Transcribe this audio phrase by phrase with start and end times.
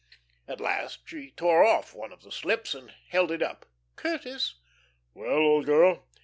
[0.47, 3.67] At last she tore off one of the slips and held it up.
[3.95, 4.55] "Curtis."
[5.13, 6.07] "Well, old girl?"